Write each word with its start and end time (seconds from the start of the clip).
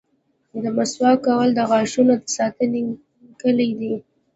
•د 0.63 0.65
مسواک 0.77 1.17
کول 1.25 1.49
د 1.55 1.59
غاښونو 1.69 2.13
د 2.21 2.25
ساتنې 2.37 2.81
کلي 3.41 3.69
ده. 3.79 3.93